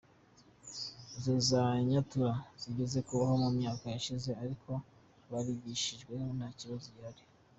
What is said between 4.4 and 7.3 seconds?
ariko barigishijwe nta kibazo kigihari.